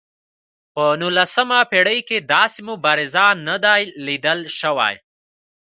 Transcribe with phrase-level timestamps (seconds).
[0.73, 3.15] په نولسمه پېړۍ کې داسې مبارز
[3.47, 4.95] نه دی لیدل شوی.